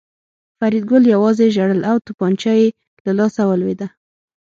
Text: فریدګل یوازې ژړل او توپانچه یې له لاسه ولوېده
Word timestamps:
فریدګل 0.57 1.03
یوازې 1.13 1.53
ژړل 1.55 1.81
او 1.89 1.95
توپانچه 2.05 2.51
یې 2.61 2.67
له 3.05 3.11
لاسه 3.19 3.41
ولوېده 3.45 3.87